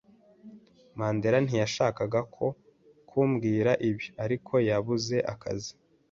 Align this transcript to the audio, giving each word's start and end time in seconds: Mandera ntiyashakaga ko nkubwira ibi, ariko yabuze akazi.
Mandera 0.97 1.37
ntiyashakaga 1.45 2.19
ko 2.35 2.45
nkubwira 3.07 3.71
ibi, 3.89 4.05
ariko 4.23 4.53
yabuze 4.69 5.15
akazi. 5.33 5.71